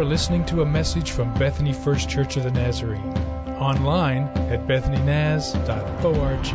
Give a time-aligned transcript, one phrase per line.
[0.00, 3.12] are listening to a message from Bethany First Church of the Nazarene.
[3.58, 6.46] Online at bethanynaz.org.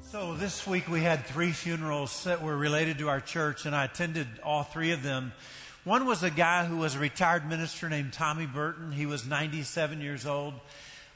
[0.00, 3.84] So this week we had three funerals that were related to our church, and I
[3.84, 5.34] attended all three of them.
[5.84, 8.92] One was a guy who was a retired minister named Tommy Burton.
[8.92, 10.54] He was 97 years old.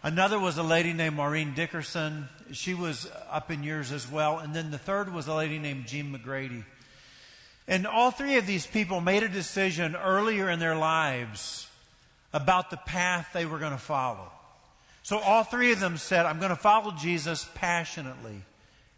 [0.03, 2.29] Another was a lady named Maureen Dickerson.
[2.53, 4.41] She was up in years as well.
[4.41, 6.65] And then the third was a lady named Jean McGrady.
[7.67, 11.69] And all three of these people made a decision earlier in their lives
[12.33, 14.31] about the path they were going to follow.
[15.03, 18.43] So all three of them said, I'm going to follow Jesus passionately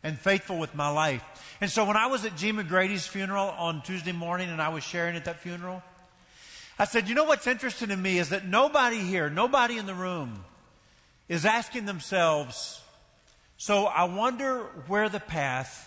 [0.02, 1.22] and faithful with my life.
[1.60, 4.84] And so when I was at Jean McGrady's funeral on Tuesday morning and I was
[4.84, 5.82] sharing at that funeral,
[6.78, 9.94] I said, you know what's interesting to me is that nobody here, nobody in the
[9.94, 10.44] room
[11.28, 12.80] is asking themselves,
[13.56, 15.85] so I wonder where the path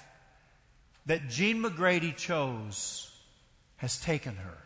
[1.09, 3.09] that Jean McGrady chose
[3.77, 4.57] has taken her.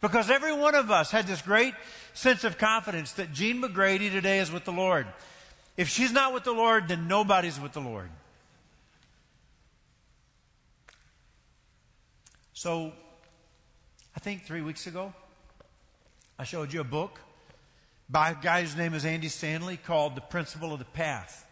[0.00, 1.74] Because every one of us had this great
[2.14, 5.06] sense of confidence that Jean McGrady today is with the Lord.
[5.76, 8.08] If she's not with the Lord, then nobody's with the Lord.
[12.54, 12.90] So,
[14.16, 15.12] I think three weeks ago,
[16.38, 17.20] I showed you a book
[18.08, 21.46] by a guy whose name is Andy Stanley called The Principle of the Path.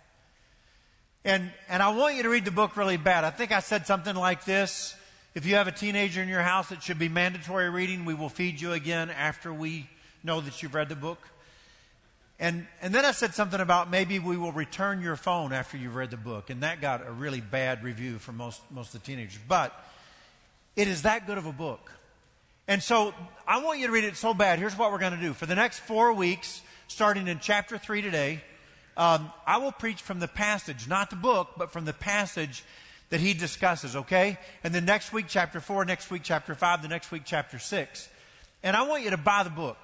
[1.29, 3.23] And, and I want you to read the book really bad.
[3.23, 4.97] I think I said something like this.
[5.35, 8.07] If you have a teenager in your house, it should be mandatory reading.
[8.07, 9.91] We will feed you again after we
[10.25, 11.19] know that you've read the book.
[12.41, 15.97] And, and then I said something about maybe we will return your phone after you've
[15.97, 16.49] read the book.
[16.49, 19.39] And that got a really bad review from most, most of the teenagers.
[19.47, 19.79] But
[20.77, 21.93] it is that good of a book.
[22.67, 23.13] And so
[23.47, 24.59] I want you to read it so bad.
[24.59, 25.35] Here's what we're going to do.
[25.35, 28.41] For the next four weeks, starting in chapter 3 today,
[28.99, 32.65] um, I will preach from the passage, not the book, but from the passage
[33.11, 34.39] that he discusses, okay?
[34.65, 38.09] And then next week, chapter 4, next week, chapter 5, the next week, chapter 6.
[38.65, 39.79] And I want you to buy the book.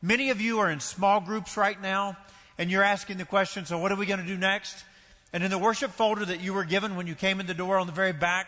[0.00, 2.16] Many of you are in small groups right now,
[2.56, 4.84] and you're asking the question, so what are we going to do next?
[5.32, 7.78] And in the worship folder that you were given when you came in the door
[7.78, 8.46] on the very back,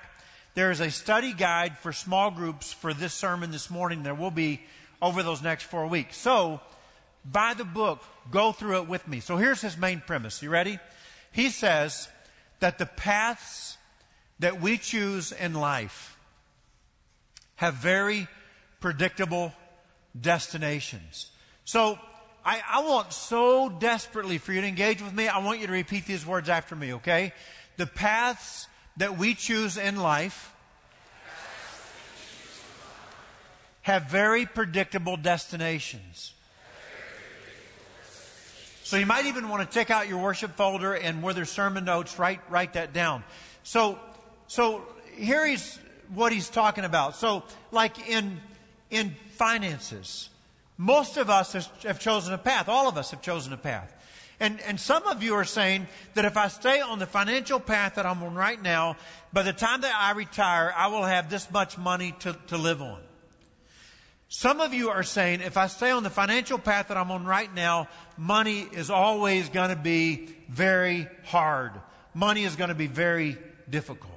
[0.55, 4.05] there is a study guide for small groups for this sermon this morning.
[4.05, 4.63] There will be
[5.03, 6.17] over those next four weeks.
[6.17, 6.61] So,
[7.25, 9.21] buy the book, go through it with me.
[9.21, 10.43] So here's his main premise.
[10.43, 10.79] You ready?
[11.33, 12.09] He says
[12.61, 13.77] that the paths
[14.39, 16.17] that we choose in life
[17.57, 18.29] have very
[18.81, 19.53] predictable
[20.19, 21.31] destinations.
[21.65, 21.99] So
[22.45, 25.29] I, I, want so desperately for you to engage with me.
[25.29, 27.33] I want you to repeat these words after me, okay?
[27.77, 30.53] The paths that we choose in life
[33.83, 36.33] have very predictable destinations.
[38.95, 41.85] So you might even want to check out your worship folder and where there's sermon
[41.85, 43.25] notes, write, write that down.
[43.65, 43.99] So,
[44.47, 45.81] so here he's,
[46.15, 47.17] what he's talking about.
[47.17, 48.41] So, like in,
[48.91, 50.29] in finances,
[50.79, 52.69] most of us have chosen a path.
[52.69, 53.93] All of us have chosen a path.
[54.39, 57.97] And, and some of you are saying that if I stay on the financial path
[57.97, 58.97] that I'm on right now,
[59.33, 62.81] by the time that I retire, I will have this much money to, to live
[62.81, 63.01] on.
[64.29, 67.25] Some of you are saying if I stay on the financial path that I'm on
[67.25, 71.73] right now, money is always going to be very hard.
[72.15, 73.39] Money is going to be very
[73.69, 74.11] difficult.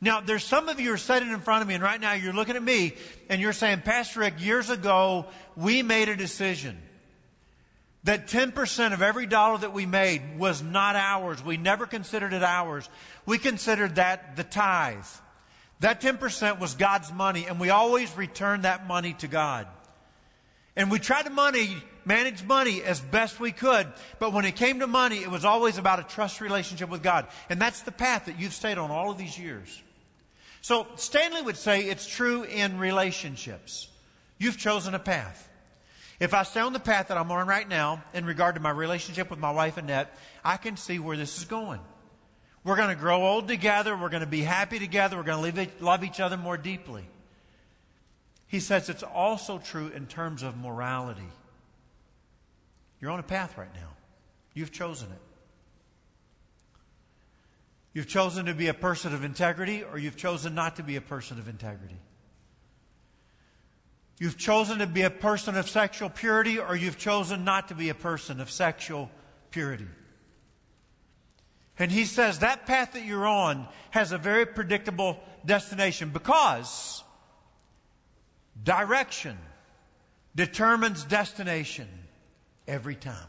[0.00, 2.32] Now, there's some of you are sitting in front of me, and right now you're
[2.32, 2.94] looking at me,
[3.28, 5.26] and you're saying, Pastor Rick, years ago,
[5.56, 6.78] we made a decision
[8.04, 11.44] that 10% of every dollar that we made was not ours.
[11.44, 12.88] We never considered it ours.
[13.26, 15.04] We considered that the tithe.
[15.80, 19.66] That 10% was God's money, and we always returned that money to God.
[20.76, 23.86] And we tried to money, manage money as best we could,
[24.18, 27.26] but when it came to money, it was always about a trust relationship with God.
[27.48, 29.82] And that's the path that you've stayed on all of these years.
[30.62, 33.88] So Stanley would say it's true in relationships.
[34.38, 35.48] You've chosen a path.
[36.18, 38.70] If I stay on the path that I'm on right now in regard to my
[38.70, 41.80] relationship with my wife Annette, I can see where this is going.
[42.62, 43.96] We're going to grow old together.
[43.96, 45.16] We're going to be happy together.
[45.16, 47.04] We're going to love each other more deeply.
[48.48, 51.28] He says it's also true in terms of morality.
[53.00, 53.88] You're on a path right now.
[54.54, 55.20] You've chosen it.
[57.92, 61.00] You've chosen to be a person of integrity, or you've chosen not to be a
[61.00, 61.98] person of integrity.
[64.18, 67.88] You've chosen to be a person of sexual purity, or you've chosen not to be
[67.88, 69.10] a person of sexual
[69.50, 69.88] purity.
[71.78, 77.02] And he says that path that you're on has a very predictable destination because
[78.62, 79.38] direction
[80.36, 81.88] determines destination
[82.70, 83.26] every time.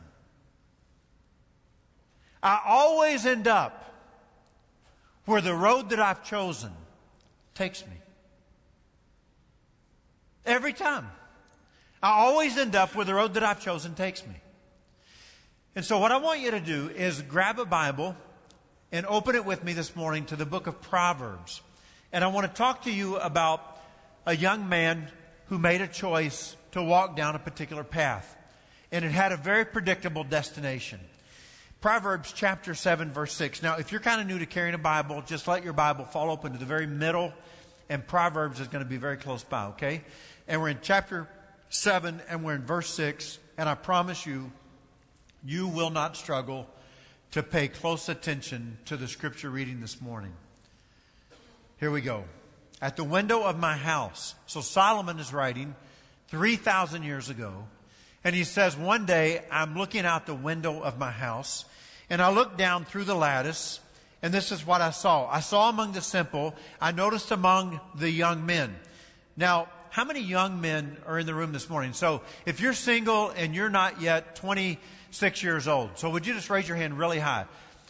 [2.43, 3.93] I always end up
[5.25, 6.71] where the road that I've chosen
[7.55, 7.93] takes me.
[10.45, 11.07] Every time.
[12.03, 14.35] I always end up where the road that I've chosen takes me.
[15.75, 18.15] And so what I want you to do is grab a Bible
[18.91, 21.61] and open it with me this morning to the book of Proverbs.
[22.11, 23.61] And I want to talk to you about
[24.25, 25.07] a young man
[25.47, 28.35] who made a choice to walk down a particular path.
[28.91, 30.99] And it had a very predictable destination.
[31.79, 33.63] Proverbs chapter 7 verse 6.
[33.63, 36.29] Now, if you're kind of new to carrying a Bible, just let your Bible fall
[36.29, 37.33] open to the very middle
[37.89, 40.03] and Proverbs is going to be very close by, okay?
[40.47, 41.27] And we're in chapter
[41.69, 44.51] 7 and we're in verse 6 and I promise you
[45.43, 46.67] you will not struggle
[47.31, 50.33] to pay close attention to the scripture reading this morning.
[51.79, 52.25] Here we go.
[52.81, 54.35] At the window of my house.
[54.45, 55.75] So Solomon is writing
[56.27, 57.65] 3,000 years ago.
[58.23, 61.65] And he says, One day I'm looking out the window of my house,
[62.09, 63.79] and I looked down through the lattice,
[64.21, 65.27] and this is what I saw.
[65.27, 68.75] I saw among the simple, I noticed among the young men.
[69.35, 71.93] Now, how many young men are in the room this morning?
[71.93, 76.49] So, if you're single and you're not yet 26 years old, so would you just
[76.49, 77.45] raise your hand really high?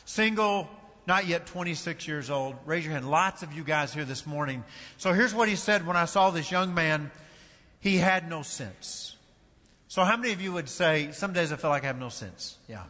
[0.06, 0.68] Single,
[1.06, 2.56] not yet 26 years old.
[2.66, 3.10] Raise your hand.
[3.10, 4.64] Lots of you guys here this morning.
[4.98, 7.12] So here's what he said when I saw this young man.
[7.80, 9.16] He had no sense.
[9.92, 12.08] So how many of you would say, some days I feel like I have no
[12.08, 12.56] sense?
[12.70, 12.84] Yeah.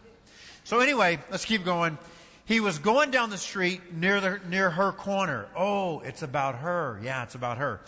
[0.64, 1.98] So anyway, let's keep going.
[2.46, 5.48] He was going down the street near the, near her corner.
[5.56, 7.00] Oh, it's about her.
[7.02, 7.82] Yeah, it's about her.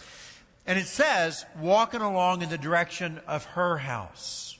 [0.65, 4.57] And it says, walking along in the direction of her house.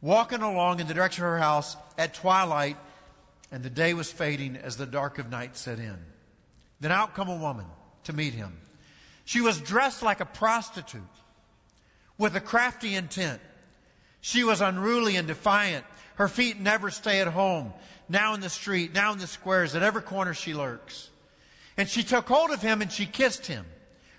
[0.00, 2.76] Walking along in the direction of her house at twilight,
[3.50, 5.98] and the day was fading as the dark of night set in.
[6.78, 7.66] Then out come a woman
[8.04, 8.58] to meet him.
[9.24, 11.02] She was dressed like a prostitute
[12.20, 13.40] with a crafty intent.
[14.20, 15.86] She was unruly and defiant.
[16.16, 17.72] Her feet never stay at home.
[18.10, 21.08] Now in the street, now in the squares, at every corner she lurks.
[21.78, 23.64] And she took hold of him and she kissed him.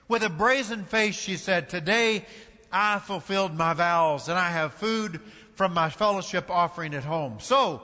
[0.08, 2.26] With a brazen face, she said, Today
[2.72, 5.22] I fulfilled my vows and I have food
[5.54, 7.38] from my fellowship offering at home.
[7.40, 7.84] So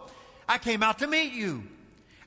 [0.50, 1.62] I came out to meet you.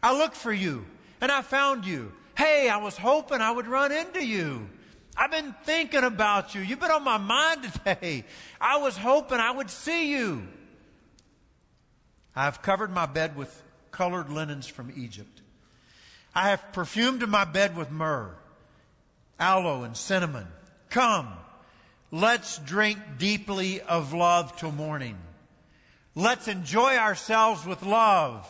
[0.00, 0.86] I looked for you
[1.20, 2.12] and I found you.
[2.38, 4.68] Hey, I was hoping I would run into you.
[5.16, 6.60] I've been thinking about you.
[6.60, 8.24] You've been on my mind today.
[8.60, 10.46] I was hoping I would see you.
[12.34, 15.42] I've covered my bed with colored linens from Egypt.
[16.34, 18.34] I have perfumed my bed with myrrh,
[19.38, 20.46] aloe, and cinnamon.
[20.88, 21.28] Come,
[22.10, 25.18] let's drink deeply of love till morning.
[26.14, 28.48] Let's enjoy ourselves with love.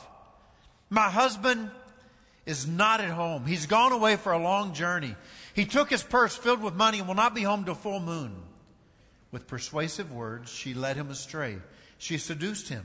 [0.88, 1.70] My husband
[2.46, 3.46] is not at home.
[3.46, 5.14] He's gone away for a long journey.
[5.54, 8.42] He took his purse filled with money and will not be home till full moon.
[9.32, 11.58] With persuasive words, she led him astray.
[11.98, 12.84] She seduced him.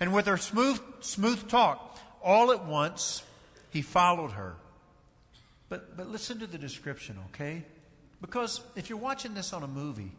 [0.00, 3.22] And with her smooth, smooth talk, all at once,
[3.70, 4.56] he followed her.
[5.68, 7.64] But, but listen to the description, okay?
[8.20, 10.12] Because if you're watching this on a movie,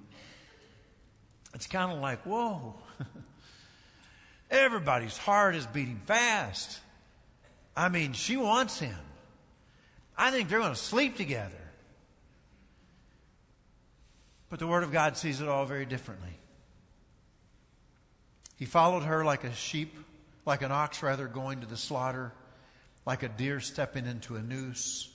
[1.54, 2.76] it's kind of like, whoa.
[4.52, 6.80] Everybody's heart is beating fast.
[7.76, 8.96] I mean, she wants him.
[10.18, 11.65] I think they're going to sleep together.
[14.50, 16.38] But the Word of God sees it all very differently.
[18.58, 19.96] He followed her like a sheep,
[20.46, 22.32] like an ox rather going to the slaughter,
[23.06, 25.12] like a deer stepping into a noose,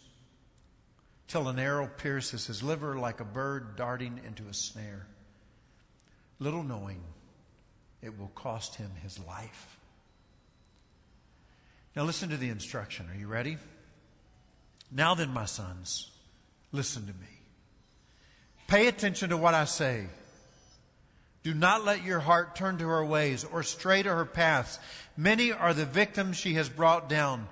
[1.26, 5.06] till an arrow pierces his liver like a bird darting into a snare.
[6.38, 7.00] Little knowing
[8.02, 9.78] it will cost him his life.
[11.94, 13.08] Now, listen to the instruction.
[13.10, 13.58] Are you ready?
[14.90, 16.10] Now then, my sons,
[16.72, 17.39] listen to me.
[18.70, 20.06] Pay attention to what I say.
[21.42, 24.78] Do not let your heart turn to her ways or stray to her paths.
[25.16, 27.48] Many are the victims she has brought down.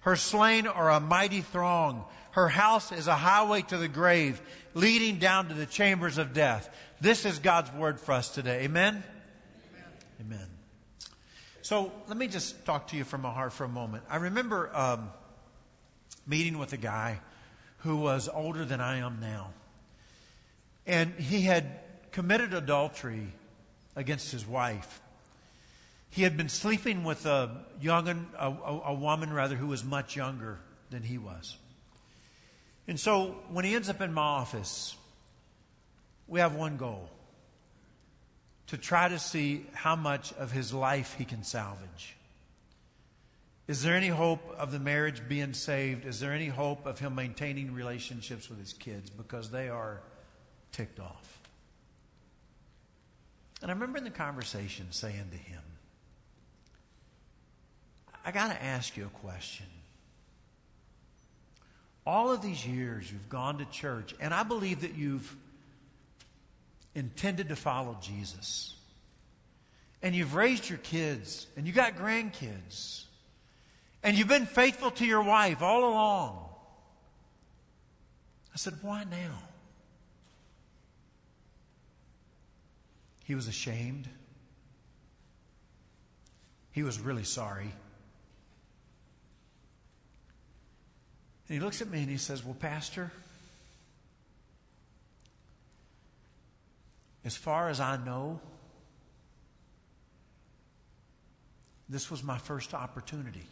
[0.00, 2.04] Her slain are a mighty throng.
[2.32, 4.40] Her house is a highway to the grave,
[4.74, 6.68] leading down to the chambers of death.
[7.00, 8.64] This is God's word for us today.
[8.64, 9.04] Amen?
[10.20, 10.48] Amen.
[11.62, 14.02] So let me just talk to you from my heart for a moment.
[14.10, 15.10] I remember um,
[16.26, 17.20] meeting with a guy
[17.78, 19.50] who was older than I am now.
[20.88, 21.66] And he had
[22.12, 23.28] committed adultery
[23.94, 25.02] against his wife.
[26.08, 28.50] He had been sleeping with a young, a,
[28.86, 31.56] a, woman rather, who was much younger than he was.
[32.88, 34.96] And so when he ends up in my office,
[36.26, 37.10] we have one goal
[38.68, 42.16] to try to see how much of his life he can salvage.
[43.66, 46.06] Is there any hope of the marriage being saved?
[46.06, 49.10] Is there any hope of him maintaining relationships with his kids?
[49.10, 50.00] Because they are
[50.72, 51.38] ticked off.
[53.60, 55.62] And I remember in the conversation saying to him,
[58.24, 59.66] I got to ask you a question.
[62.06, 65.36] all of these years you've gone to church, and I believe that you've
[66.94, 68.74] intended to follow Jesus.
[70.02, 73.04] And you've raised your kids, and you got grandkids,
[74.02, 76.48] and you've been faithful to your wife all along.
[78.54, 79.47] I said, Why now?
[83.28, 84.08] He was ashamed.
[86.72, 87.70] He was really sorry.
[91.46, 93.12] And he looks at me and he says, Well, Pastor,
[97.22, 98.40] as far as I know,
[101.86, 103.44] this was my first opportunity.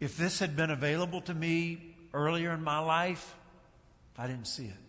[0.00, 3.34] If this had been available to me earlier in my life,
[4.16, 4.83] I didn't see it.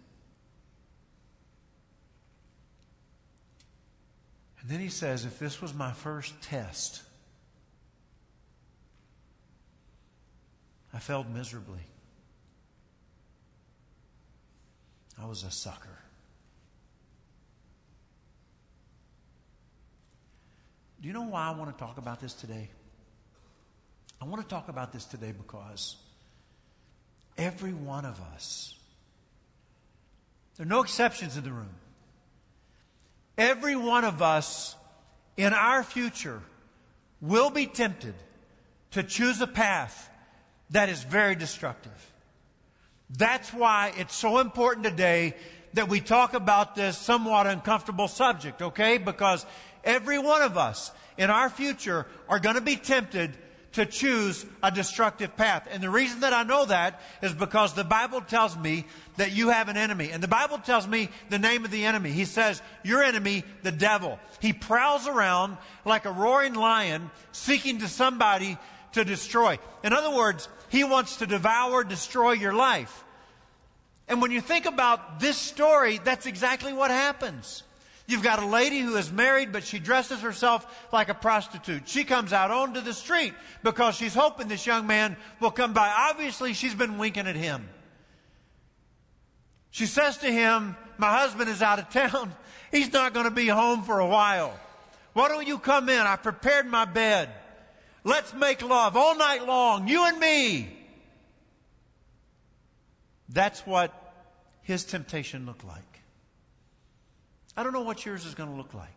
[4.65, 7.03] And then he says, if this was my first test,
[10.91, 11.81] I failed miserably.
[15.21, 15.99] I was a sucker.
[20.99, 22.67] Do you know why I want to talk about this today?
[24.19, 25.95] I want to talk about this today because
[27.37, 28.73] every one of us,
[30.57, 31.75] there are no exceptions in the room,
[33.37, 34.75] every one of us
[35.37, 36.41] in our future
[37.21, 38.13] will be tempted
[38.91, 40.09] to choose a path
[40.69, 42.11] that is very destructive.
[43.09, 45.35] That's why it's so important today
[45.73, 48.97] that we talk about this somewhat uncomfortable subject, okay?
[48.97, 49.45] Because
[49.83, 53.37] every one of us in our future are going to be tempted
[53.75, 55.67] to choose a destructive path.
[55.69, 58.85] And the reason that I know that is because the Bible tells me
[59.17, 60.11] that you have an enemy.
[60.11, 62.11] And the Bible tells me the name of the enemy.
[62.11, 64.17] He says, your enemy, the devil.
[64.39, 68.57] He prowls around like a roaring lion seeking to somebody
[68.93, 69.59] to destroy.
[69.83, 73.03] In other words, he wants to devour, destroy your life.
[74.07, 77.63] And when you think about this story, that's exactly what happens.
[78.07, 81.87] You've got a lady who is married, but she dresses herself like a prostitute.
[81.87, 83.33] She comes out onto the street
[83.63, 85.89] because she's hoping this young man will come by.
[85.89, 87.67] Obviously, she's been winking at him.
[89.71, 92.31] She says to him, My husband is out of town.
[92.71, 94.57] He's not going to be home for a while.
[95.13, 95.99] Why don't you come in?
[95.99, 97.29] I prepared my bed.
[98.03, 100.77] Let's make love all night long, you and me.
[103.29, 103.93] That's what
[104.61, 105.84] his temptation looked like.
[107.57, 108.89] I don't know what yours is going to look like.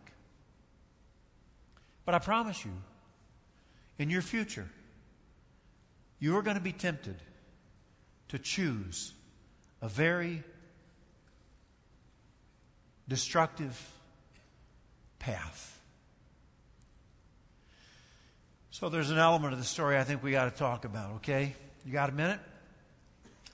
[2.05, 2.71] But I promise you,
[3.97, 4.67] in your future,
[6.19, 7.15] you are going to be tempted
[8.29, 9.13] to choose
[9.81, 10.43] a very
[13.07, 13.91] destructive
[15.19, 15.79] path.
[18.71, 21.55] So there's an element of the story I think we got to talk about, okay?
[21.85, 22.39] You got a minute?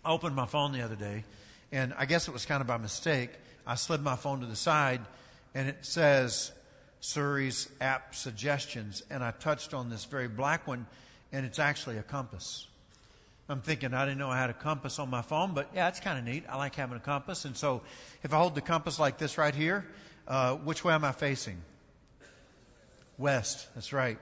[0.03, 1.23] I opened my phone the other day,
[1.71, 3.31] and I guess it was kind of by mistake.
[3.67, 5.01] I slid my phone to the side,
[5.53, 6.51] and it says
[6.99, 10.85] Siri's app suggestions, and I touched on this very black one,
[11.31, 12.67] and it's actually a compass.
[13.47, 15.99] I'm thinking I didn't know I had a compass on my phone, but yeah, it's
[15.99, 16.45] kind of neat.
[16.49, 17.81] I like having a compass, and so
[18.23, 19.85] if I hold the compass like this right here,
[20.27, 21.57] uh, which way am I facing?
[23.17, 23.67] West.
[23.75, 24.17] That's right.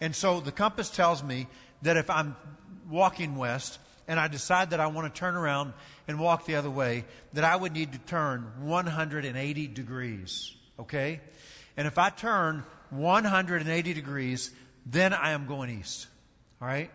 [0.00, 1.46] And so the compass tells me
[1.82, 2.36] that if I'm
[2.88, 5.72] walking west and I decide that I want to turn around
[6.06, 10.54] and walk the other way, that I would need to turn 180 degrees.
[10.78, 11.20] Okay?
[11.76, 14.50] And if I turn 180 degrees,
[14.84, 16.06] then I am going east.
[16.60, 16.90] All right?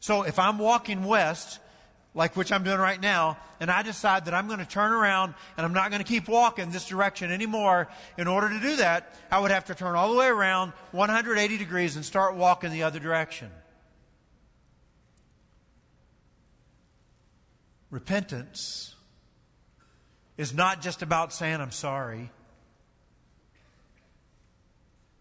[0.00, 1.58] So if I'm walking west,
[2.14, 5.34] like which I'm doing right now, and I decide that I'm going to turn around
[5.56, 9.14] and I'm not going to keep walking this direction anymore, in order to do that,
[9.30, 12.84] I would have to turn all the way around 180 degrees and start walking the
[12.84, 13.50] other direction.
[17.90, 18.94] Repentance
[20.36, 22.30] is not just about saying, I'm sorry.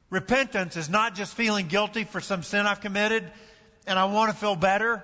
[0.09, 3.31] Repentance is not just feeling guilty for some sin I've committed
[3.87, 5.03] and I want to feel better.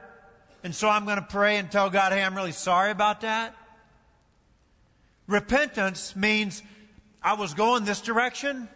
[0.63, 3.55] And so I'm going to pray and tell God, hey, I'm really sorry about that.
[5.27, 6.61] Repentance means
[7.21, 8.67] I was going this direction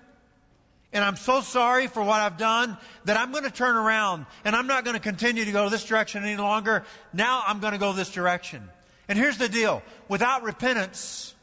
[0.94, 4.56] and I'm so sorry for what I've done that I'm going to turn around and
[4.56, 6.86] I'm not going to continue to go this direction any longer.
[7.14, 8.70] Now I'm going to go this direction.
[9.08, 9.82] And here's the deal.
[10.08, 11.34] Without repentance,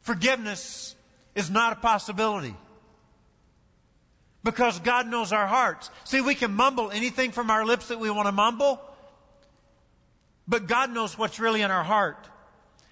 [0.00, 0.94] forgiveness
[1.34, 2.54] is not a possibility.
[4.44, 5.90] Because God knows our hearts.
[6.04, 8.80] See, we can mumble anything from our lips that we want to mumble.
[10.48, 12.28] But God knows what's really in our heart.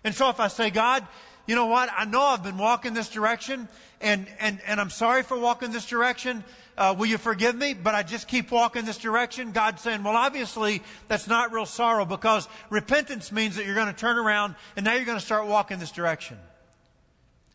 [0.04, 1.06] And so if I say, God,
[1.46, 1.90] you know what?
[1.96, 3.68] I know I've been walking this direction
[4.00, 6.44] and, and, and I'm sorry for walking this direction.
[6.80, 7.75] Uh, will you forgive me?
[7.75, 9.52] But I just keep walking this direction.
[9.52, 13.92] God's saying, well, obviously that's not real sorrow because repentance means that you're going to
[13.92, 16.38] turn around and now you're going to start walking this direction.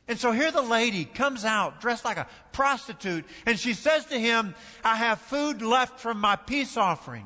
[0.08, 4.20] And so here the lady comes out dressed like a prostitute and she says to
[4.20, 4.54] him,
[4.84, 7.26] I have food left from my peace offering.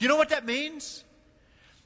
[0.00, 1.04] Do you know what that means?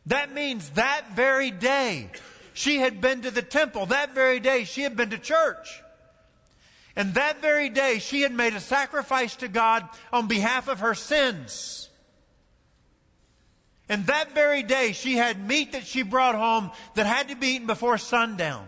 [0.07, 2.09] That means that very day
[2.55, 3.85] she had been to the temple.
[3.85, 5.83] That very day she had been to church.
[6.97, 10.95] And that very day she had made a sacrifice to God on behalf of her
[10.95, 11.91] sins.
[13.89, 17.49] And that very day she had meat that she brought home that had to be
[17.49, 18.67] eaten before sundown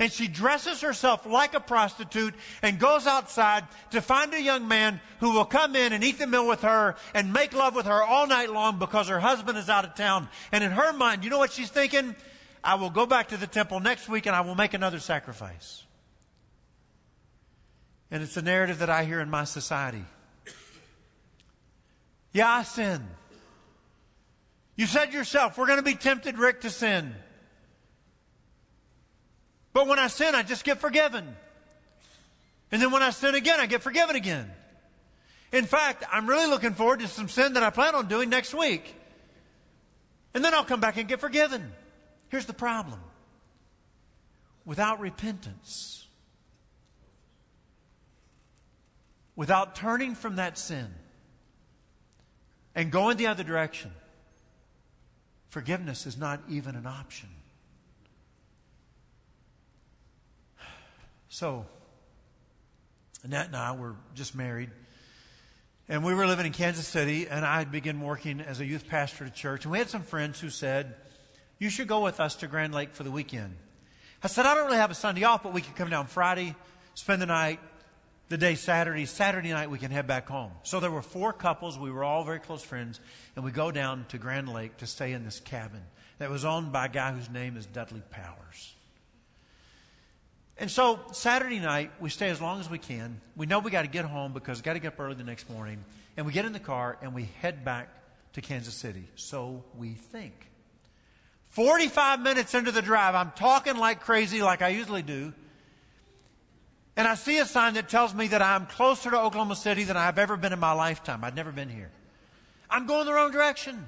[0.00, 4.98] and she dresses herself like a prostitute and goes outside to find a young man
[5.20, 8.02] who will come in and eat the meal with her and make love with her
[8.02, 10.26] all night long because her husband is out of town.
[10.52, 12.16] And in her mind, you know what she's thinking?
[12.64, 15.84] I will go back to the temple next week and I will make another sacrifice.
[18.10, 20.04] And it's a narrative that I hear in my society.
[22.32, 23.06] Yeah, I sin.
[24.76, 27.14] You said yourself, we're going to be tempted, Rick, to sin.
[29.72, 31.36] But when I sin, I just get forgiven.
[32.72, 34.50] And then when I sin again, I get forgiven again.
[35.52, 38.54] In fact, I'm really looking forward to some sin that I plan on doing next
[38.54, 38.94] week.
[40.32, 41.72] And then I'll come back and get forgiven.
[42.28, 43.00] Here's the problem
[44.64, 45.99] without repentance,
[49.40, 50.86] without turning from that sin
[52.74, 53.90] and going the other direction,
[55.48, 57.30] forgiveness is not even an option.
[61.30, 61.64] So,
[63.22, 64.68] Annette and I were just married.
[65.88, 68.88] And we were living in Kansas City, and I had begun working as a youth
[68.88, 69.64] pastor at church.
[69.64, 70.96] And we had some friends who said,
[71.58, 73.56] You should go with us to Grand Lake for the weekend.
[74.22, 76.54] I said, I don't really have a Sunday off, but we could come down Friday,
[76.92, 77.58] spend the night,
[78.30, 79.04] the day Saturday.
[79.04, 80.52] Saturday night, we can head back home.
[80.62, 81.78] So there were four couples.
[81.78, 83.00] We were all very close friends.
[83.36, 85.82] And we go down to Grand Lake to stay in this cabin
[86.18, 88.74] that was owned by a guy whose name is Dudley Powers.
[90.56, 93.20] And so Saturday night, we stay as long as we can.
[93.34, 95.24] We know we got to get home because we got to get up early the
[95.24, 95.84] next morning.
[96.16, 97.88] And we get in the car and we head back
[98.34, 99.08] to Kansas City.
[99.16, 100.34] So we think.
[101.48, 105.32] 45 minutes into the drive, I'm talking like crazy, like I usually do.
[107.00, 109.96] And I see a sign that tells me that I'm closer to Oklahoma City than
[109.96, 111.24] I've ever been in my lifetime.
[111.24, 111.90] I'd never been here.
[112.68, 113.86] I'm going the wrong direction.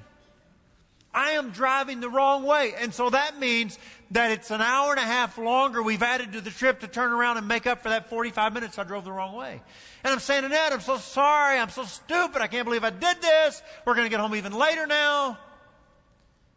[1.13, 2.73] I am driving the wrong way.
[2.75, 3.77] And so that means
[4.09, 7.11] that it's an hour and a half longer we've added to the trip to turn
[7.11, 9.61] around and make up for that 45 minutes I drove the wrong way.
[10.03, 11.59] And I'm saying, Annette, I'm so sorry.
[11.59, 12.41] I'm so stupid.
[12.41, 13.61] I can't believe I did this.
[13.85, 15.37] We're going to get home even later now.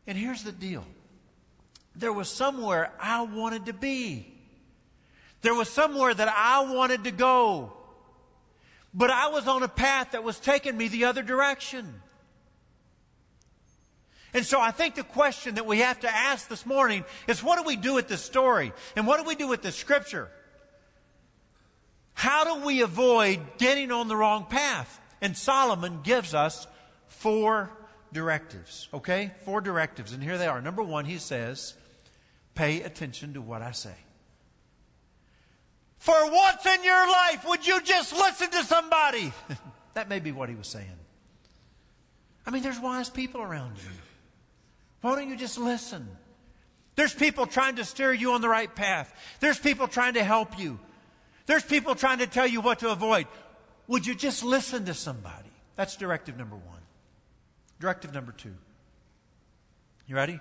[0.07, 0.87] And here's the deal.
[1.95, 4.36] There was somewhere I wanted to be.
[5.47, 7.73] There was somewhere that I wanted to go.
[8.93, 12.03] But I was on a path that was taking me the other direction.
[14.35, 17.61] And so I think the question that we have to ask this morning is what
[17.61, 18.73] do we do with this story?
[18.97, 20.29] And what do we do with this scripture?
[22.15, 25.01] How do we avoid getting on the wrong path?
[25.21, 26.67] And Solomon gives us
[27.07, 27.71] four
[28.13, 29.31] directives, okay?
[29.45, 30.13] Four directives.
[30.13, 30.61] And here they are.
[30.61, 31.75] Number one, he says,
[32.57, 33.95] pay attention to what I say.
[35.99, 39.33] For once in your life, would you just listen to somebody?
[39.95, 40.87] that may be what he was saying.
[42.47, 43.91] I mean, there's wise people around you.
[45.01, 46.09] Why don't you just listen?
[46.95, 49.13] There's people trying to steer you on the right path.
[49.41, 50.79] There's people trying to help you.
[51.47, 53.27] There's people trying to tell you what to avoid.
[53.89, 55.51] Would you just listen to somebody?
[55.77, 56.81] That's directive number one.
[57.79, 58.55] Directive number two.
[60.07, 60.41] You ready?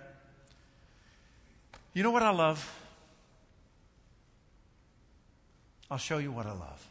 [1.93, 2.84] You know what I love?
[5.89, 6.89] I'll show you what I love.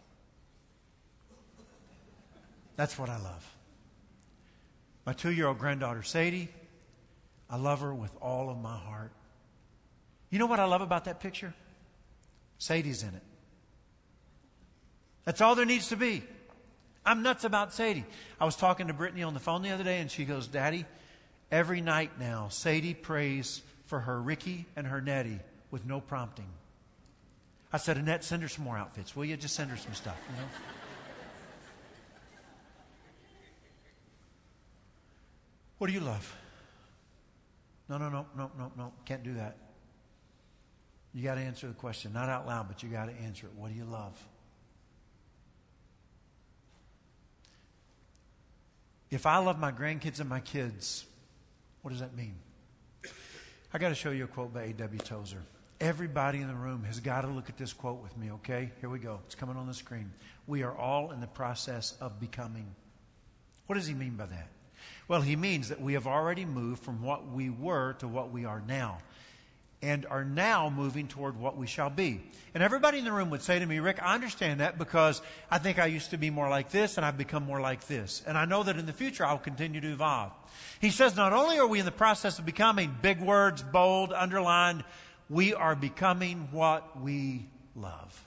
[2.76, 3.54] That's what I love.
[5.06, 6.48] My two year old granddaughter, Sadie,
[7.48, 9.12] I love her with all of my heart.
[10.30, 11.54] You know what I love about that picture?
[12.58, 13.22] Sadie's in it.
[15.24, 16.22] That's all there needs to be.
[17.06, 18.04] I'm nuts about Sadie.
[18.40, 20.86] I was talking to Brittany on the phone the other day, and she goes, Daddy,
[21.50, 26.48] every night now, Sadie prays for her Ricky and her Nettie with no prompting.
[27.74, 29.36] I said, Annette, send her some more outfits, will you?
[29.36, 30.48] Just send her some stuff, you know?
[35.78, 36.36] what do you love?
[37.88, 38.92] No, no, no, no, no, no.
[39.04, 39.56] Can't do that.
[41.12, 43.52] You got to answer the question, not out loud, but you got to answer it.
[43.56, 44.24] What do you love?
[49.10, 51.06] If I love my grandkids and my kids,
[51.82, 52.36] what does that mean?
[53.72, 55.00] I got to show you a quote by A.W.
[55.00, 55.42] Tozer.
[55.80, 58.70] Everybody in the room has got to look at this quote with me, okay?
[58.80, 59.20] Here we go.
[59.26, 60.12] It's coming on the screen.
[60.46, 62.66] We are all in the process of becoming.
[63.66, 64.48] What does he mean by that?
[65.08, 68.44] Well, he means that we have already moved from what we were to what we
[68.44, 68.98] are now
[69.84, 72.22] and are now moving toward what we shall be.
[72.54, 75.58] And everybody in the room would say to me, Rick, I understand that because I
[75.58, 78.22] think I used to be more like this and I've become more like this.
[78.26, 80.32] And I know that in the future I'll continue to evolve.
[80.80, 84.84] He says not only are we in the process of becoming big words, bold, underlined,
[85.28, 88.26] we are becoming what we love.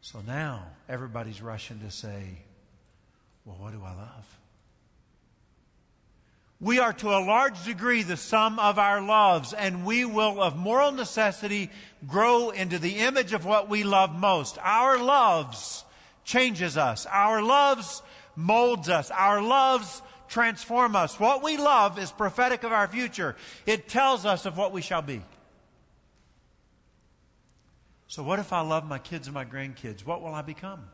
[0.00, 2.24] So now everybody's rushing to say,
[3.44, 4.38] well, what do I love?
[6.60, 10.56] We are to a large degree the sum of our loves, and we will of
[10.56, 11.70] moral necessity
[12.06, 14.58] grow into the image of what we love most.
[14.62, 15.84] Our loves
[16.24, 17.04] changes us.
[17.06, 18.02] Our loves
[18.36, 19.10] molds us.
[19.10, 20.02] Our loves
[20.32, 21.20] transform us.
[21.20, 23.36] What we love is prophetic of our future.
[23.66, 25.22] It tells us of what we shall be.
[28.08, 30.04] So what if I love my kids and my grandkids?
[30.04, 30.84] What will I become?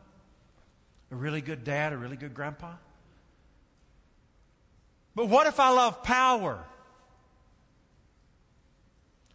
[1.11, 2.73] A really good dad, a really good grandpa?
[5.15, 6.63] But what if I love power?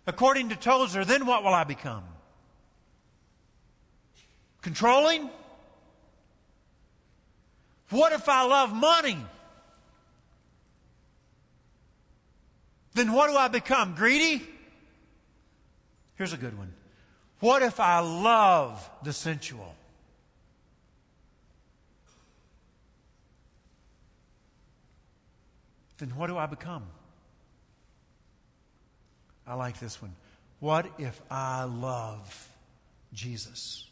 [0.06, 2.04] According to Tozer, then what will I become?
[4.60, 5.30] Controlling?
[7.88, 9.18] What if I love money?
[12.94, 13.94] Then what do I become?
[13.94, 14.42] Greedy?
[16.16, 16.72] Here's a good one.
[17.40, 19.74] What if I love the sensual?
[25.98, 26.84] then what do I become?
[29.46, 30.14] I like this one.
[30.60, 32.48] What if I love
[33.12, 33.86] Jesus?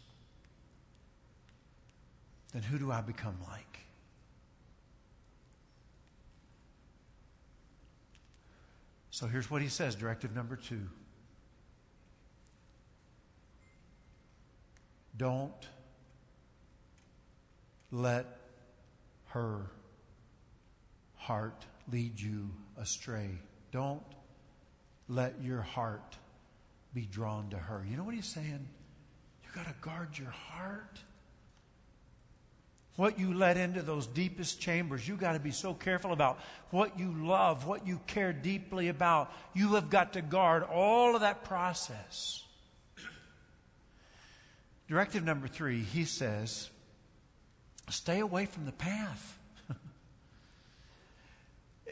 [2.53, 3.72] Then who do I become like?
[9.13, 10.89] So here's what he says, directive number two.
[15.19, 15.53] Don't
[17.91, 18.39] let
[19.29, 19.67] her
[21.15, 22.49] heart lead you
[22.81, 23.29] astray.
[23.71, 24.03] Don't
[25.09, 26.17] let your heart
[26.95, 27.85] be drawn to her.
[27.87, 28.67] You know what he's saying?
[29.45, 31.01] You got to guard your heart.
[32.97, 36.39] What you let into those deepest chambers, you got to be so careful about
[36.71, 39.33] what you love, what you care deeply about.
[39.55, 42.45] You have got to guard all of that process.
[44.89, 46.69] Directive number three, he says,
[47.89, 49.39] stay away from the path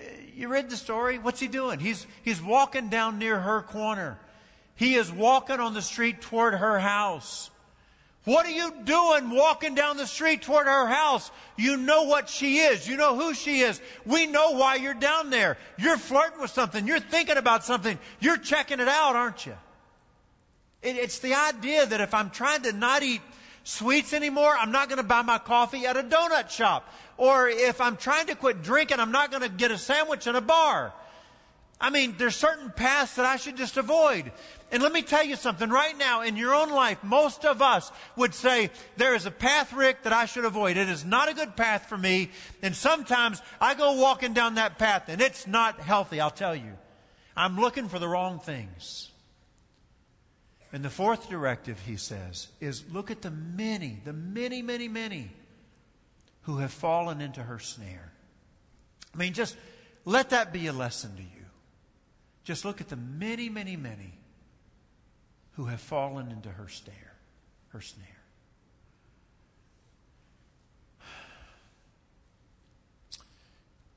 [0.35, 1.19] you read the story?
[1.19, 1.79] What's he doing?
[1.79, 4.19] He's, he's walking down near her corner.
[4.75, 7.51] He is walking on the street toward her house.
[8.25, 11.31] What are you doing walking down the street toward her house?
[11.57, 12.87] You know what she is.
[12.87, 13.81] You know who she is.
[14.05, 15.57] We know why you're down there.
[15.79, 16.87] You're flirting with something.
[16.87, 17.99] You're thinking about something.
[18.21, 19.55] You're checking it out, aren't you?
[20.83, 23.23] It, it's the idea that if I'm trying to not eat
[23.65, 26.93] sweets anymore, I'm not going to buy my coffee at a donut shop.
[27.17, 30.37] Or if I'm trying to quit drinking, I'm not going to get a sandwich in
[30.37, 30.93] a bar.
[31.81, 34.31] I mean, there's certain paths that I should just avoid.
[34.73, 37.91] And let me tell you something right now in your own life, most of us
[38.15, 40.77] would say, there is a path, Rick, that I should avoid.
[40.77, 42.31] It is not a good path for me.
[42.63, 46.79] And sometimes I go walking down that path and it's not healthy, I'll tell you.
[47.37, 49.11] I'm looking for the wrong things.
[50.73, 55.33] And the fourth directive, he says, is look at the many, the many, many, many
[56.43, 58.13] who have fallen into her snare.
[59.13, 59.57] I mean, just
[60.05, 61.29] let that be a lesson to you.
[62.45, 64.15] Just look at the many, many, many
[65.53, 67.17] who have fallen into her snare,
[67.69, 68.07] her snare.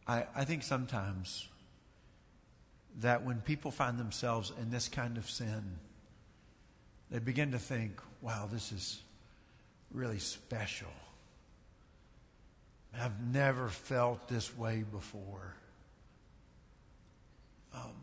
[0.07, 1.47] I, I think sometimes
[2.99, 5.79] that when people find themselves in this kind of sin,
[7.09, 9.01] they begin to think, wow, this is
[9.91, 10.91] really special.
[12.99, 15.55] I've never felt this way before.
[17.73, 17.93] Um,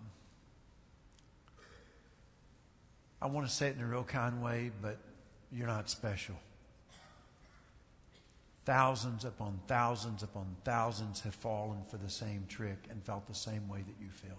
[3.23, 4.99] I want to say it in a real kind way, but
[5.53, 6.37] you're not special.
[8.65, 13.69] Thousands upon thousands upon thousands have fallen for the same trick and felt the same
[13.69, 14.39] way that you feel.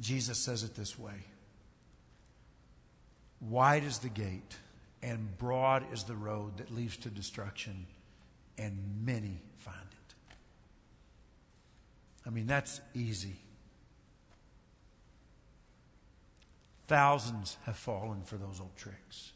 [0.00, 1.24] Jesus says it this way
[3.40, 4.56] Wide is the gate,
[5.02, 7.86] and broad is the road that leads to destruction,
[8.58, 10.14] and many find it.
[12.26, 13.36] I mean, that's easy.
[16.90, 19.30] Thousands have fallen for those old tricks.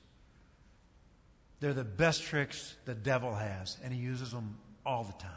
[1.61, 5.31] They're the best tricks the devil has, and he uses them all the time.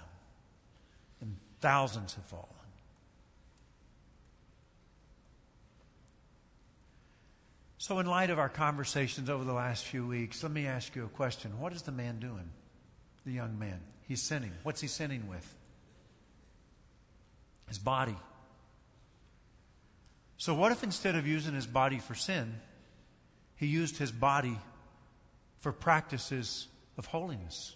[1.21, 2.47] And thousands have fallen.
[7.77, 11.06] So, in light of our conversations over the last few weeks, let me ask you
[11.06, 11.60] a question.
[11.60, 12.49] What is the man doing?
[13.27, 13.80] The young man.
[14.08, 14.53] He's sinning.
[14.63, 15.56] What's he sinning with?
[17.67, 18.17] His body.
[20.38, 22.56] So, what if instead of using his body for sin,
[23.56, 24.58] he used his body
[25.60, 27.76] for practices of holiness?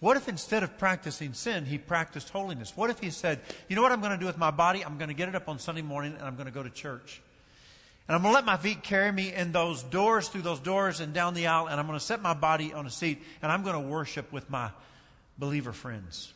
[0.00, 2.74] What if instead of practicing sin, he practiced holiness?
[2.74, 4.84] What if he said, You know what I'm going to do with my body?
[4.84, 6.70] I'm going to get it up on Sunday morning and I'm going to go to
[6.70, 7.20] church.
[8.08, 10.98] And I'm going to let my feet carry me in those doors, through those doors
[10.98, 13.52] and down the aisle, and I'm going to set my body on a seat and
[13.52, 14.70] I'm going to worship with my
[15.38, 16.32] believer friends.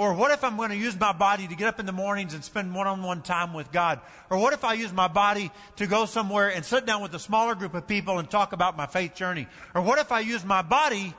[0.00, 2.32] Or what if I'm going to use my body to get up in the mornings
[2.32, 4.00] and spend one on one time with God?
[4.30, 7.18] Or what if I use my body to go somewhere and sit down with a
[7.18, 9.46] smaller group of people and talk about my faith journey?
[9.74, 11.12] Or what if I use my body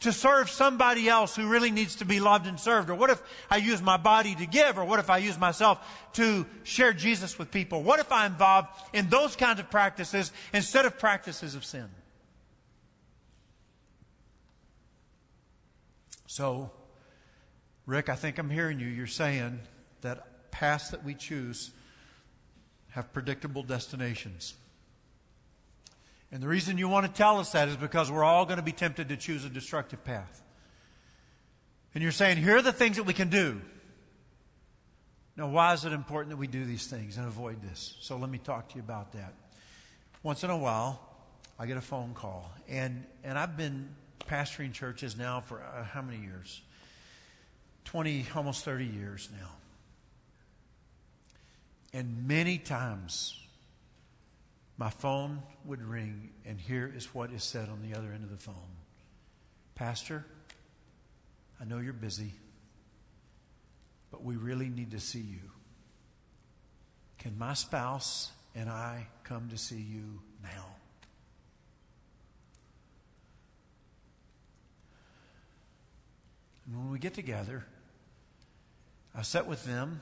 [0.00, 2.90] to serve somebody else who really needs to be loved and served?
[2.90, 4.76] Or what if I use my body to give?
[4.76, 5.78] Or what if I use myself
[6.16, 7.82] to share Jesus with people?
[7.82, 11.88] What if I involve in those kinds of practices instead of practices of sin?
[16.26, 16.70] So,
[17.90, 18.86] Rick, I think I'm hearing you.
[18.86, 19.58] You're saying
[20.02, 21.72] that paths that we choose
[22.90, 24.54] have predictable destinations.
[26.30, 28.62] And the reason you want to tell us that is because we're all going to
[28.62, 30.40] be tempted to choose a destructive path.
[31.92, 33.60] And you're saying, here are the things that we can do.
[35.36, 37.96] Now, why is it important that we do these things and avoid this?
[38.00, 39.34] So let me talk to you about that.
[40.22, 41.00] Once in a while,
[41.58, 42.52] I get a phone call.
[42.68, 43.88] And, and I've been
[44.28, 46.60] pastoring churches now for uh, how many years?
[47.90, 49.48] 20, almost 30 years now.
[51.92, 53.36] And many times
[54.78, 58.30] my phone would ring, and here is what is said on the other end of
[58.30, 58.54] the phone
[59.74, 60.24] Pastor,
[61.60, 62.32] I know you're busy,
[64.10, 65.50] but we really need to see you.
[67.18, 70.66] Can my spouse and I come to see you now?
[76.66, 77.64] And when we get together,
[79.14, 80.00] I sit with them,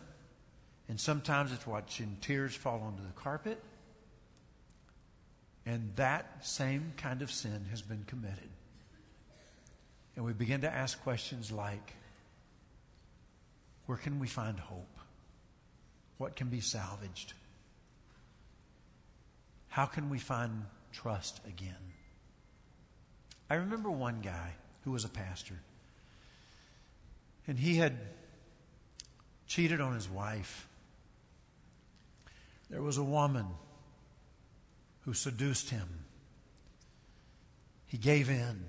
[0.88, 3.62] and sometimes it's watching tears fall onto the carpet.
[5.64, 8.48] And that same kind of sin has been committed.
[10.16, 11.94] And we begin to ask questions like
[13.86, 14.98] where can we find hope?
[16.18, 17.32] What can be salvaged?
[19.68, 21.74] How can we find trust again?
[23.48, 24.52] I remember one guy
[24.84, 25.54] who was a pastor,
[27.46, 27.96] and he had
[29.48, 30.68] cheated on his wife.
[32.70, 33.46] There was a woman
[35.00, 35.88] who seduced him.
[37.86, 38.66] He gave in.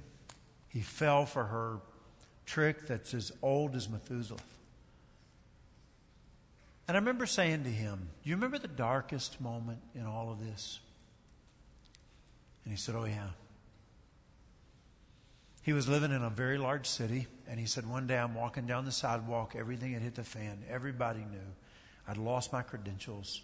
[0.69, 1.79] He fell for her
[2.45, 4.39] trick that's as old as Methuselah.
[6.87, 10.39] And I remember saying to him, Do you remember the darkest moment in all of
[10.39, 10.79] this?
[12.63, 13.27] And he said, Oh, yeah.
[15.69, 18.65] He was living in a very large city, and he said, One day I'm walking
[18.65, 20.63] down the sidewalk, everything had hit the fan.
[20.67, 21.53] Everybody knew.
[22.07, 23.43] I'd lost my credentials.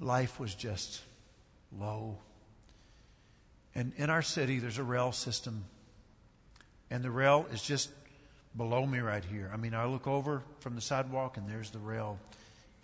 [0.00, 1.00] Life was just
[1.80, 2.18] low.
[3.74, 5.64] And in our city, there's a rail system,
[6.90, 7.88] and the rail is just
[8.54, 9.50] below me right here.
[9.54, 12.18] I mean, I look over from the sidewalk, and there's the rail,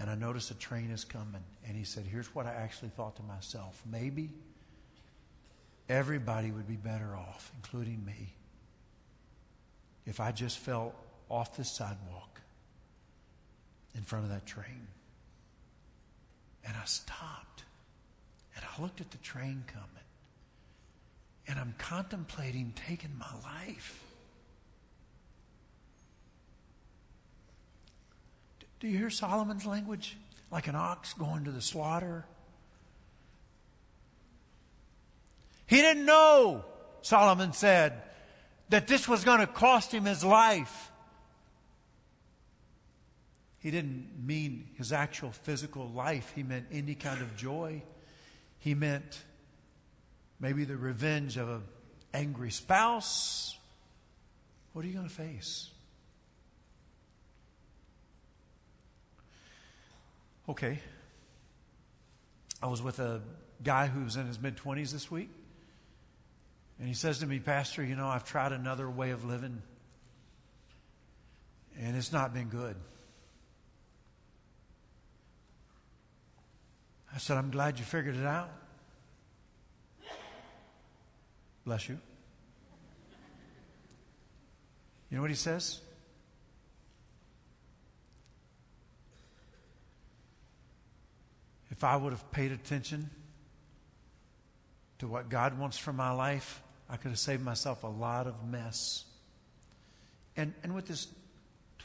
[0.00, 1.44] and I notice a train is coming.
[1.68, 4.30] And he said, Here's what I actually thought to myself maybe
[5.92, 8.34] everybody would be better off, including me,
[10.06, 10.94] if I just fell
[11.28, 12.40] off the sidewalk
[13.94, 14.86] in front of that train.
[16.66, 17.64] And I stopped
[18.56, 19.88] and I looked at the train coming
[21.46, 24.02] and I'm contemplating taking my life.
[28.80, 30.16] Do you hear Solomon's language?
[30.50, 32.24] Like an ox going to the slaughter?
[35.66, 36.64] He didn't know,
[37.02, 38.02] Solomon said,
[38.68, 40.90] that this was going to cost him his life.
[43.58, 47.82] He didn't mean his actual physical life, he meant any kind of joy.
[48.58, 49.22] He meant
[50.40, 51.62] maybe the revenge of an
[52.12, 53.56] angry spouse.
[54.72, 55.70] What are you going to face?
[60.48, 60.80] Okay.
[62.62, 63.20] I was with a
[63.62, 65.30] guy who was in his mid 20s this week.
[66.78, 69.62] And he says to me, Pastor, you know, I've tried another way of living,
[71.78, 72.76] and it's not been good.
[77.14, 78.50] I said, I'm glad you figured it out.
[81.64, 81.98] Bless you.
[85.10, 85.80] You know what he says?
[91.70, 93.10] If I would have paid attention
[95.02, 98.48] to what God wants for my life, I could have saved myself a lot of
[98.48, 99.04] mess.
[100.36, 101.08] And, and with this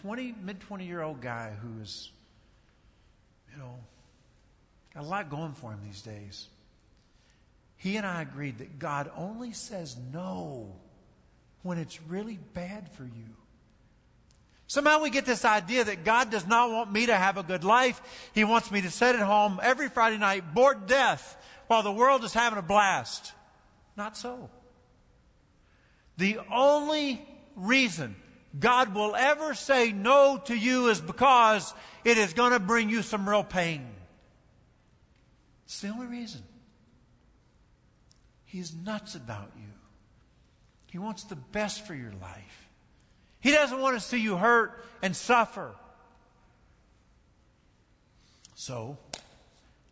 [0.04, 2.12] 20, mid 20 year old guy who is,
[3.52, 3.74] you know,
[4.94, 6.48] got a lot going for him these days,
[7.76, 10.76] he and I agreed that God only says no
[11.64, 13.34] when it's really bad for you.
[14.68, 17.64] Somehow we get this idea that God does not want me to have a good
[17.64, 18.30] life.
[18.36, 21.36] He wants me to sit at home every Friday night, bored to death,
[21.68, 23.34] while the world is having a blast.
[23.96, 24.50] Not so.
[26.18, 27.26] The only
[27.56, 28.16] reason
[28.60, 33.02] God will ever say no to you is because it is going to bring you
[33.02, 33.88] some real pain.
[35.66, 36.42] It's the only reason.
[38.46, 39.68] He's nuts about you.
[40.90, 42.70] He wants the best for your life.
[43.40, 45.76] He doesn't want to see you hurt and suffer.
[48.56, 48.98] So,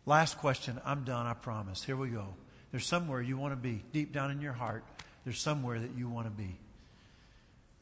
[0.06, 0.80] last question.
[0.84, 1.82] I'm done, I promise.
[1.84, 2.34] Here we go.
[2.70, 4.84] There's somewhere you want to be, deep down in your heart.
[5.24, 6.56] There's somewhere that you want to be.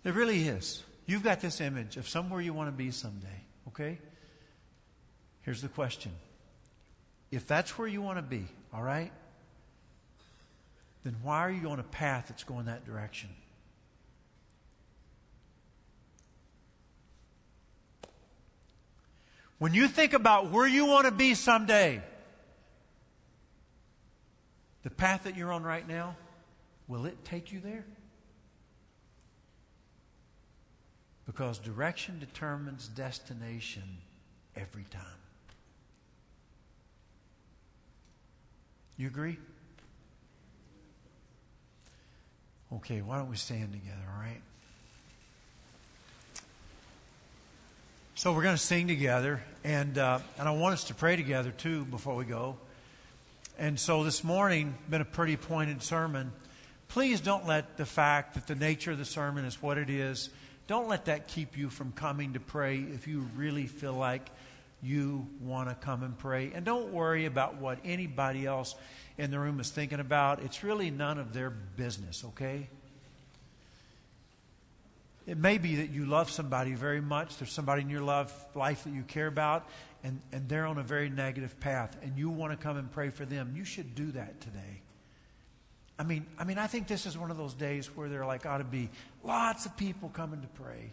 [0.02, 0.82] There really is.
[1.06, 3.98] You've got this image of somewhere you want to be someday, okay?
[5.42, 6.12] Here's the question.
[7.30, 9.12] If that's where you want to be, all right,
[11.02, 13.28] then why are you on a path that's going that direction?
[19.58, 22.02] When you think about where you want to be someday,
[24.84, 26.14] the path that you're on right now,
[26.86, 27.84] will it take you there?
[31.26, 33.82] Because direction determines destination
[34.54, 35.02] every time.
[38.98, 39.38] You agree?
[42.74, 44.40] Okay, why don't we stand together, all right?
[48.16, 51.50] So we're going to sing together, and uh, and I want us to pray together
[51.50, 52.56] too before we go.
[53.56, 56.32] And so this morning been a pretty pointed sermon.
[56.88, 60.28] Please don't let the fact that the nature of the sermon is what it is.
[60.66, 64.28] Don't let that keep you from coming to pray if you really feel like
[64.82, 66.50] you want to come and pray.
[66.52, 68.74] And don't worry about what anybody else
[69.18, 70.42] in the room is thinking about.
[70.42, 72.68] It's really none of their business, okay?
[75.28, 77.38] It may be that you love somebody very much.
[77.38, 79.68] There's somebody in your love life that you care about,
[80.04, 83.10] and, and they're on a very negative path, and you want to come and pray
[83.10, 83.54] for them.
[83.56, 84.82] You should do that today.
[85.98, 88.46] I mean, I mean, I think this is one of those days where there like
[88.46, 88.90] ought to be
[89.22, 90.92] lots of people coming to pray.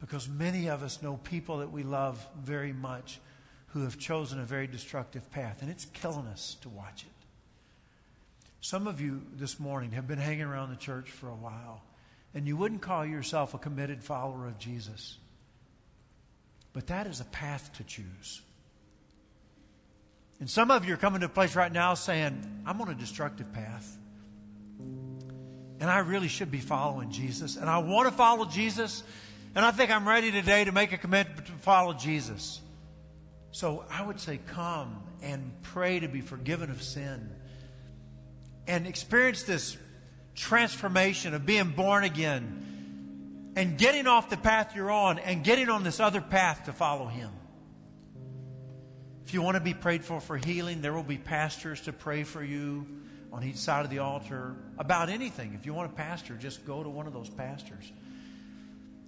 [0.00, 3.20] Because many of us know people that we love very much
[3.68, 7.26] who have chosen a very destructive path, and it's killing us to watch it.
[8.62, 11.82] Some of you this morning have been hanging around the church for a while
[12.34, 15.18] and you wouldn't call yourself a committed follower of Jesus.
[16.72, 18.40] But that is a path to choose.
[20.38, 22.94] And some of you are coming to a place right now saying, I'm on a
[22.94, 23.98] destructive path.
[24.78, 27.56] And I really should be following Jesus.
[27.56, 29.02] And I want to follow Jesus.
[29.54, 32.60] And I think I'm ready today to make a commitment to follow Jesus.
[33.52, 37.30] So I would say, come and pray to be forgiven of sin.
[38.66, 39.76] And experience this
[40.34, 42.69] transformation of being born again
[43.60, 47.04] and getting off the path you're on and getting on this other path to follow
[47.04, 47.30] Him.
[49.26, 52.22] If you want to be prayed for for healing, there will be pastors to pray
[52.22, 52.86] for you
[53.30, 55.52] on each side of the altar about anything.
[55.52, 57.92] If you want a pastor, just go to one of those pastors.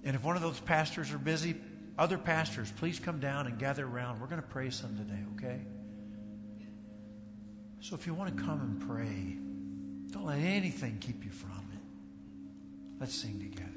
[0.04, 1.56] And if one of those pastors are busy,
[1.98, 4.20] other pastors, please come down and gather around.
[4.20, 5.62] We're going to pray some today, okay?
[7.80, 13.00] So if you want to come and pray, don't let anything keep you from it.
[13.00, 13.71] Let's sing together.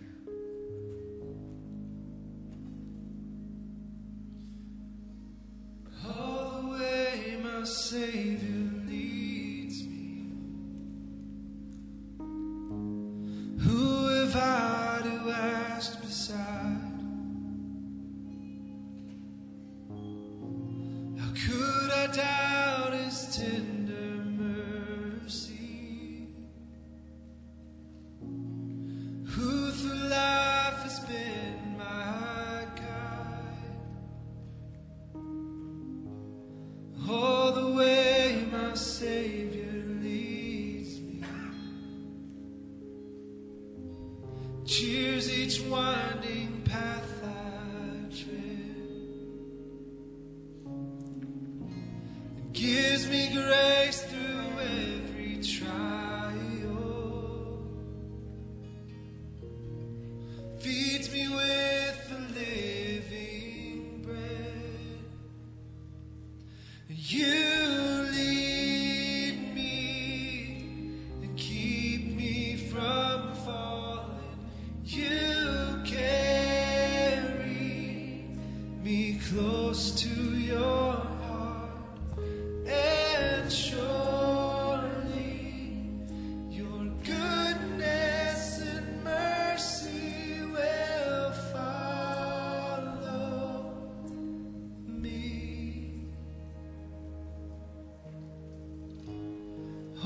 [6.07, 8.64] All the way my Savior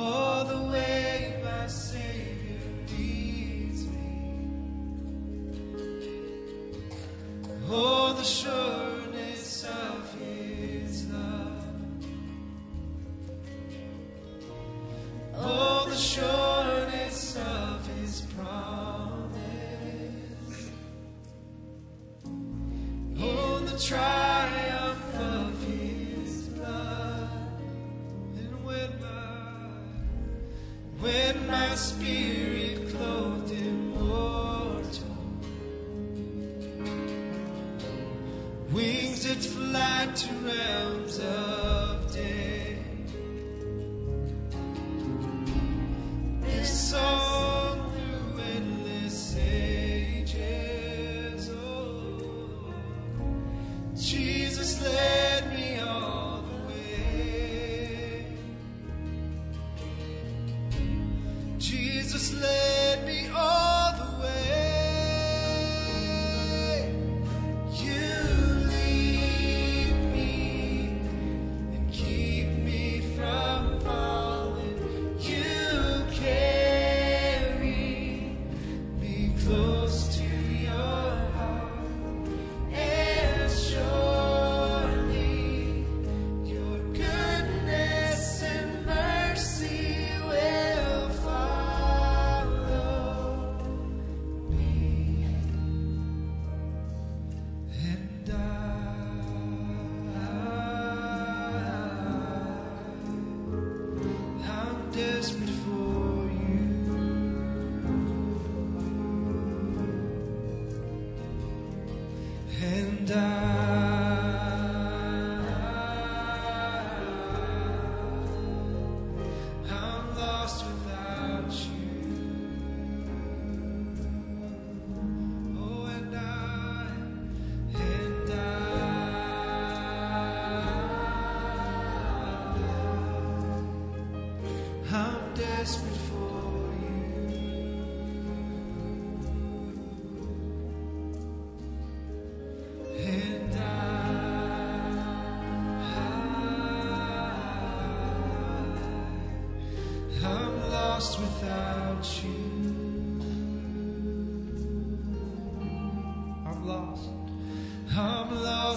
[0.02, 4.48] all the way my Savior leads me.
[7.70, 8.59] Oh, the sureness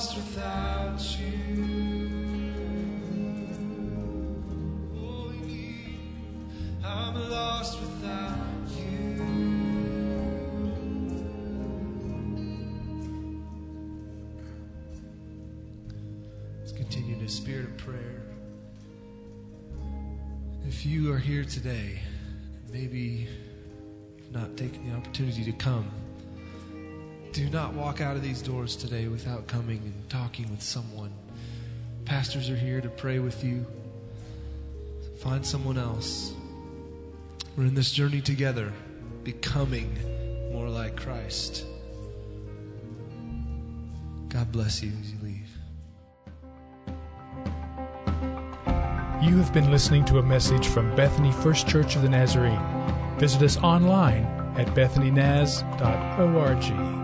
[0.03, 2.43] lost without you.
[6.85, 8.37] I'm lost without
[8.77, 9.23] you.
[16.59, 18.23] Let's continue in a spirit of prayer.
[20.67, 22.01] If you are here today,
[22.73, 23.29] maybe
[24.19, 25.89] you've not taken the opportunity to come,
[27.33, 31.13] do not walk out of these doors today without coming and talking with someone.
[32.05, 33.65] Pastors are here to pray with you.
[35.21, 36.35] Find someone else.
[37.57, 38.73] We're in this journey together,
[39.25, 39.97] becoming
[40.53, 41.65] more like Christ.
[44.29, 45.51] God bless you as you leave.
[49.23, 52.61] You have been listening to a message from Bethany First Church of the Nazarene.
[53.19, 54.25] Visit us online
[54.57, 57.02] at bethanynaz.org.